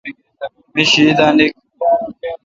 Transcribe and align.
می 0.73 0.83
شی 0.91 1.03
دا 1.17 1.27
نیکھ، 1.37 1.57